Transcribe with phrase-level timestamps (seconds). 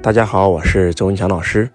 [0.00, 1.68] 大家好，我是周文强老师，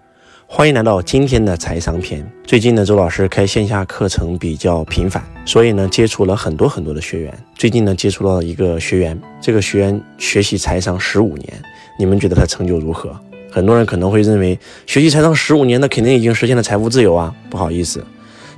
[0.46, 2.26] 欢迎来到今天的财商篇。
[2.42, 7.38] 最近呢，周老师开线下课程比较频繁，所以呢，接触了很多很多的学员。
[7.54, 11.62] 最近呢，接触到一个学员，这个学员学习财商十五年，
[11.98, 13.14] 你们觉得他成就如何？
[13.52, 17.32] 很多人可能会认为，学习财商十五年，那肯定已经实现了财务自由啊。
[17.50, 18.02] 不好意思，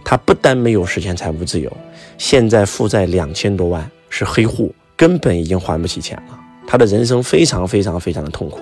[0.05, 1.71] 他不但没有实现财务自由，
[2.17, 6.39] 现在负债两千多万，是黑户，根本已经还不起钱了。
[6.69, 8.61] 他的人生非常非常非常的痛苦。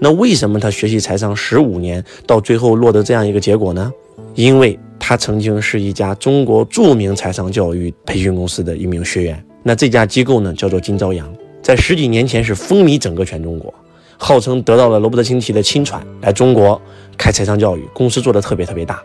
[0.00, 3.92] 那为什么他学习财商十五年，到最后落得这样一个结果呢？
[4.34, 9.44] 因为他曾经是一家中国著名财商教育培训公司的一名学员。
[9.62, 13.72] 那这家机构呢，叫做金朝阳，在十几年前是风靡整个全中国，
[14.18, 16.80] 号称得到了罗伯特清崎的亲传，来中国
[17.16, 19.02] 开财商教育公司，做的特别特别大。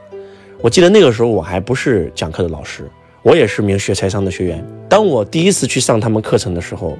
[0.62, 2.90] 我记得那个时候我还不是讲课的老师，
[3.22, 4.66] 我也是名学财商的学员。
[4.90, 6.98] 当我第一次去上他们课程的时候，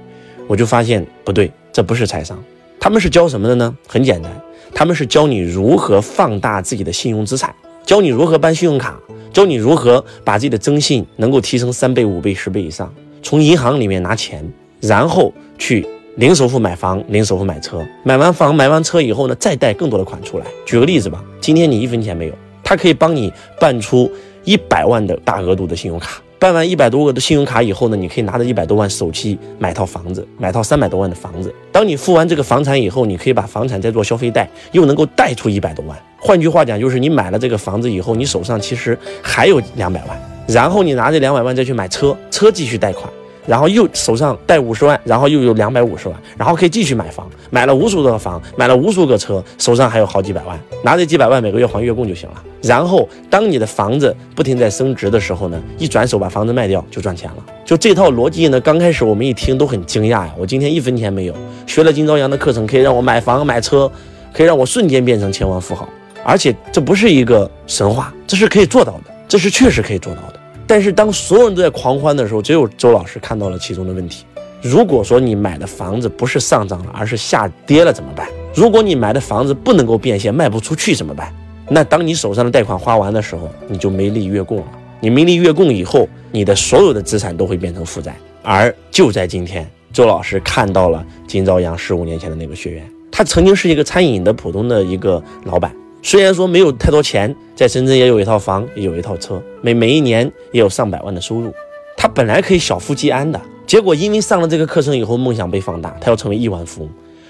[0.48, 2.42] 我就发现不对，这不是财商。
[2.80, 3.76] 他们是教什么的呢？
[3.88, 4.32] 很简单，
[4.74, 7.53] 他们是教你如何放大自己的信用资产，
[7.86, 8.98] 教你如何办信用卡，
[9.34, 20.46] 教你如何把自己的征信能够提升三倍、五倍、十倍以上，从银行里面拿钱，然后去零首付买房、零首付买车，买完房、买完车以后呢，再贷更多的款出来。
[20.66, 24.09] 举个例子吧，今天你一分钱没有，他可以帮你办出
[24.46, 26.22] 一百万的大额度的信用卡。
[26.40, 31.54] 办完一百多个的信用卡以后呢，你可以拿着一百多万首期买套房子，买套三百多万的房子。
[31.70, 35.98] 当你付完这个房产以后，你可以把房产再做消费贷，又能够贷出一百多万。
[36.18, 43.12] 换句话讲，就是你买了这个房子以后，你手上其实还有两百万，然后你拿这两百万再去买车，车继续贷款。
[43.50, 52.36] 然后又手上贷五十万，然后又有两百五十万，然后可以继续买房，买了无数个房，买了无数个车，手上还有好几百万，拿这几百万每个月还月供就行了。
[52.61, 57.44] 然后当你的房子不停在升值的时候呢，一转手把房子卖掉就赚钱了。
[57.66, 60.31] 就这套逻辑呢，刚开始我们一听都很惊讶呀。
[60.38, 61.34] 我今天一分钱没有，
[61.66, 63.91] 学了金朝阳的课程，可以让我买房买车，
[64.31, 65.89] 可以让我瞬间变成千万富豪，
[66.23, 70.39] 而且这不是一个神话，这是可以做到的，这是确实可以做到的。
[70.70, 74.24] 但是当所有人都在狂欢的时候，只有周老师看到了其中的问题。
[74.62, 78.30] 如果说你买的房子不是上涨了，而是下跌了怎么办？
[78.53, 81.34] 如果你买的房子不能够变现，卖不出去怎么办？
[81.72, 84.66] 那当你手上的贷款花完的时候，你就没利月供了。
[85.00, 88.16] 你没利月供以后，你的所有的资产都会变成负债。
[88.44, 95.74] 而就在今天，周老师看到了金朝阳十五年前的那个学员，他曾经是一个餐饮的普通的一个老板。
[96.02, 101.54] 虽然说没有太多钱，在深圳也有一套房，也有一套车，每每一年也有上百万的收入。
[101.98, 106.90] 他本来可以小富即安的，结果因为上了这个课程以后，梦想被放大，他要成为亿万富翁。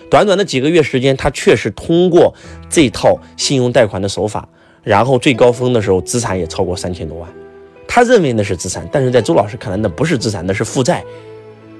[0.09, 2.33] 短短的几个月时间，他确实通过
[2.69, 4.47] 这套信用贷款的手法，
[4.83, 7.29] 然后最高峰的时候，资产也超过三千多万。
[7.87, 11.03] 他认为那是资产，但是在周老师看来，那不是资产，那是负债。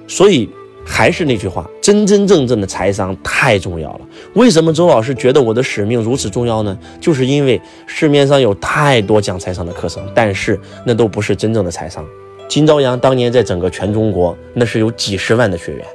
[0.08, 0.50] 所以。
[0.86, 4.02] 还是那句话，真真正正的财商太重要了。
[4.34, 6.78] 为什么周老师觉得我的使命如此重要呢？
[7.00, 12.04] 就是因为市面上有太多讲财商的课程，但是那都不是真正的财商。
[12.48, 15.86] 金朝阳当年在整个全中国那是有几十万的学员，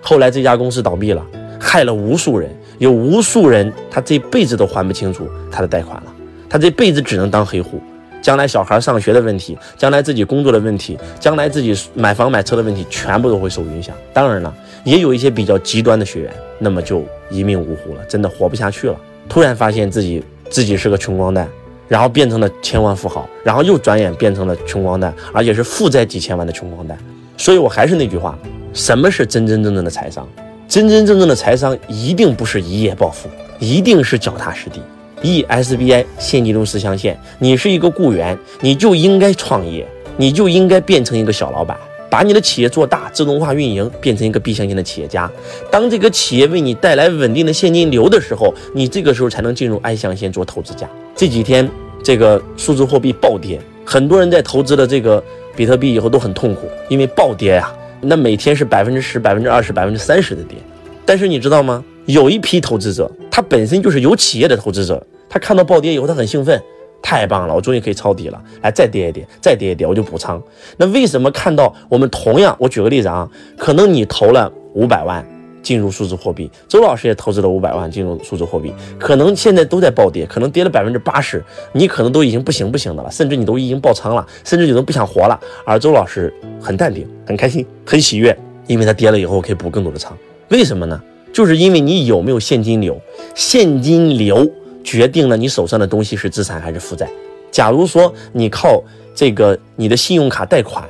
[0.00, 1.24] 后来这家公司倒闭了，
[1.60, 6.12] 害了无数人，有无数人他这辈子都还不清楚他的贷款了，
[6.48, 7.80] 他这辈子只能当黑户。
[8.20, 13.94] 将来小孩上学的问题，将来自己工作的问题，将来自己买房买车的问题，全部都会受影响。
[14.12, 14.54] 当然了，
[14.84, 18.96] 也有一些比较极端的学员，那么就一命呜呼了，真的活不下去了。
[19.28, 21.48] 突然发现自己自己是个穷光蛋，
[21.88, 26.98] 然后变成了千万富豪，然后又转眼变成了穷光蛋，而且是负债几千万的穷光蛋。
[27.36, 28.38] 所以我还是那句话，
[28.74, 30.28] 什么是真真正正的财商？
[30.68, 34.80] 真真正正的财商一定不是一夜暴富，一定是脚踏实地。
[35.22, 39.86] eSBI 现金流十象限，你是一个雇员，你就应该创业，
[40.16, 41.76] 你就应该变成一个小老板，
[42.10, 45.30] 把你的企业做大，自动化运营，变成一个 B 象限的企业家。
[45.70, 50.88] 当这个企业为你带来稳定的现金流的时候，你这个时候才能进入 I 象限做投资家。
[51.14, 51.68] 这几天
[52.02, 55.22] 这个数字货币暴跌，很多人在投资了这个
[55.54, 57.70] 比特币以后都很痛苦，因为暴跌呀，
[58.00, 60.56] 那每天是百分之十、百分之二十、百分之三十的跌。
[61.04, 61.84] 但是你知道吗？
[62.06, 66.62] 有一批投资者，他本身就是有企业的投资者，他看到暴跌以后，他很兴奋，
[67.00, 70.42] 太棒了，我终于可以抄底了，来再跌一跌，再跌一跌，我就补仓。
[70.76, 73.26] 那为什么看到我们同样，我举个例子啊，
[73.56, 75.26] 可能你投了五百万
[75.62, 90.14] 进入数字货币，周老师也投资了五百万进入数字货币，可能现在都在暴跌，可能跌了百分之八十，你可能都已经不行不行的了，甚至你都已经爆仓了，甚至你都不想活了，而周老师很淡定，很开心，很喜悦，因为他跌了以后可以补更多的仓，
[90.50, 91.00] 为什么呢？
[91.32, 93.00] 就是因为你有没有现金流，
[93.34, 94.48] 现金流
[94.82, 97.08] 决定了你手上的东西是资产还是负债。
[97.50, 98.82] 假如说你靠
[99.14, 100.84] 这个你的信用卡贷款，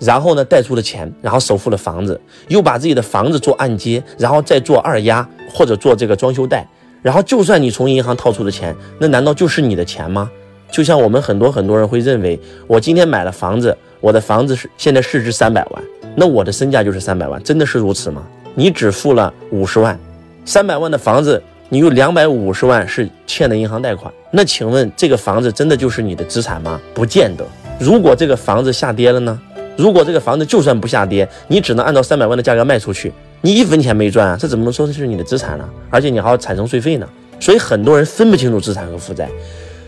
[0.00, 6.66] 然后呢贷出了钱，然后首付了房子，又把自己的房子做按揭，然后再做二押或者做这个装修贷，
[7.02, 10.30] 然后就算你从银行套出的钱，那难道就是你的钱吗？
[10.70, 15.84] 就像我们很多很多人会认为，我今天买了房子，我的房子是现在市值三百万，
[16.16, 18.26] 那我的身价就是三百万，真的是如此吗？
[18.54, 19.98] 你只付了五十万，
[20.44, 26.80] 三百万的房子，你有两百五十万是欠的银行贷款，那请问这个房子真的就是你的资产吗？
[26.94, 27.44] 不见得。
[27.78, 29.40] 如果这个房子下跌了呢？
[29.76, 35.68] 如果这个房子就算不下跌，你只能按照三百万的价格卖出去，你一分钱没赚啊，这怎么能说这是你的资产呢？
[35.90, 37.08] 而且你还要产生税费呢。
[37.40, 39.28] 所以很多人分不清楚资产和负债，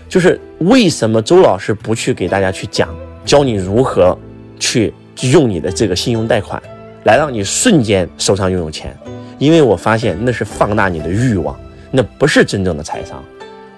[0.08, 2.88] 就是为什么周老师不去给大家去讲，
[3.24, 4.19] 教你如何
[4.58, 4.92] 去
[5.32, 6.60] 用你的这个信用贷款，
[7.06, 8.93] 来让你瞬间手上拥有钱？
[9.38, 11.56] 因为我发现那是放大你的欲望，
[11.93, 13.23] 那不是真正的财商。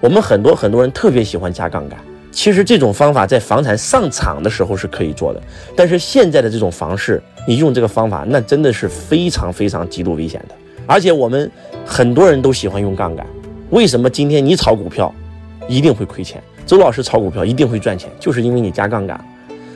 [0.01, 1.99] 我们很多很多人特别喜欢加杠杆。
[2.31, 5.39] 其实这种方法在房产上场的时候是可以做的，
[5.75, 10.55] 但是现在的这种房市，你用这个方法，那真的是非常非常极度危险的。
[10.87, 11.51] 而且我们
[11.85, 13.23] 很多人都喜欢用杠杆，
[13.69, 15.13] 为什么今天你炒股票
[15.67, 16.41] 一定会亏钱？
[16.65, 19.23] 周老师炒股票一定会赚钱，就是因为你加杠杆，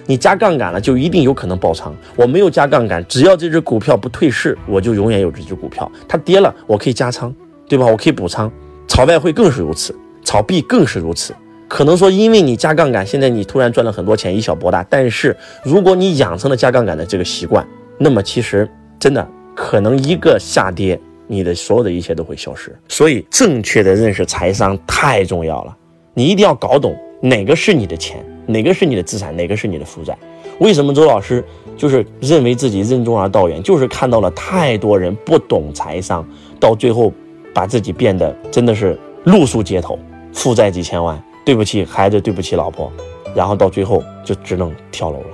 [0.06, 1.96] 你加杠杆了就一定有可能爆仓。
[2.16, 5.90] 我没有加杠杆，只要这只股票不退市，我就永远有这只股票。
[6.08, 7.34] 它跌了，我可以加仓，
[7.68, 7.86] 对吧？
[7.86, 8.52] 我可以补仓。
[8.88, 11.34] 炒外汇更是如此，炒币更是如此。
[11.68, 14.86] 可能说，因为你加杠杆，现在你突然赚了很多钱，以小博大。
[14.90, 17.66] 但是，如果你养成了加杠杆的这个习惯，
[17.98, 18.70] 那么其实
[19.00, 22.78] 真的可能一个下跌，你的所有的一切都会消失。
[22.88, 25.76] 所以，正确的认识财商太重要了。
[26.14, 30.18] 你一定要搞懂哪个是你的钱，哪个是你的资产，哪个是你的负债。
[30.60, 31.44] 为什么周老师
[31.76, 33.62] 就是认为自己任重而道远？
[33.64, 36.26] 就是看到了太多人不懂财商，
[36.60, 37.12] 到最后
[37.54, 39.98] 把自己变得真的是露宿街头，
[40.32, 41.22] 负债几千万。
[41.46, 42.90] 对不起孩子，对不起老婆，
[43.36, 45.26] 然后到最后就只能跳楼了。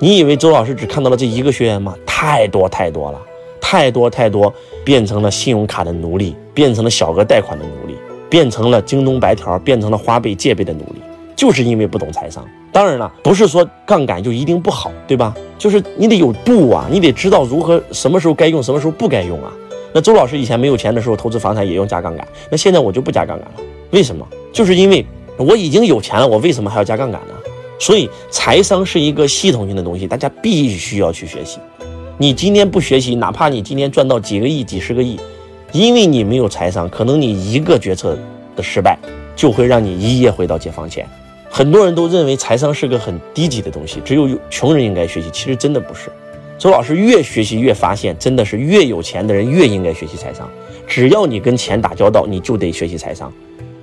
[0.00, 1.94] 你以为周老师只看到了这一个学员吗？
[2.04, 3.22] 太多太多了，
[3.60, 4.52] 太多太多，
[4.84, 7.94] 变成了信用卡的奴隶，变成了小额贷款的奴隶，
[8.28, 11.00] 变成了京东白条，变成了花呗借呗的奴隶，
[11.42, 12.46] 就是因为不懂财商。
[12.70, 15.34] 当然了，不是说杠杆就一定不好，对吧？
[15.58, 19.52] 就是你得有度啊，你得知道如何什么时候该用，什么时候不该用啊。
[19.92, 23.60] 那周老师以前没有钱的时候投资房产也用加杠杆，那现在我就不加杠杆了。
[23.90, 24.24] 为什么？
[24.52, 25.04] 就是因为。
[25.38, 27.34] 我已经有钱了，我为什么还要加杠杆呢？
[27.80, 31.58] 所以财商是一个系统性的东西，大家必须要去学习。
[32.18, 35.18] 你今天不学习，哪怕你今天赚到几个亿、几十个亿，
[35.72, 38.16] 因为你没有财商，可能你一个决策
[38.54, 38.96] 的失败，
[39.34, 41.08] 就会让你一夜回到解放前。
[41.54, 46.10] 很多人都认为财商是个很低级的东西，只有穷人应该学习，其实真的不是。
[46.58, 50.48] 周老师越学习越发现，真的是越有钱的人越应该学习财商。
[50.86, 53.30] 只要你跟钱打交道，你就得学习财商，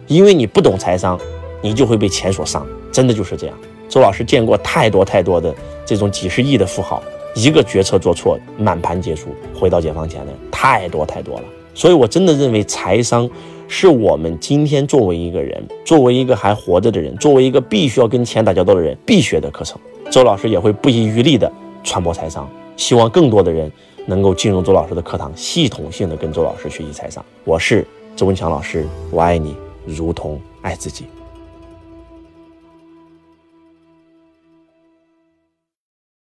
[0.07, 1.19] 因为你不懂财商。
[1.61, 3.57] 你就会被钱所伤，真的就是这样。
[3.89, 5.53] 周老师见过太多太多的
[5.85, 7.03] 这种几十亿的富豪，
[7.35, 11.43] 一个决策做错，满盘皆输，回到解放前的太多太多了。
[11.73, 13.29] 所以我真的认为财商
[13.71, 19.79] 是我们今天作为一个人，作为一个还活着的人，作为一个必须要跟钱打交道的人必学的课程。
[20.09, 21.49] 周老师也会不遗余力的
[21.83, 23.71] 传播财商，希望更多的人
[24.07, 27.23] 能够进入周老师的课堂，系统性的跟周老师学习财商。
[27.45, 27.85] 我是
[28.15, 29.55] 周文强老师，我爱你
[29.85, 31.05] 如同爱自己。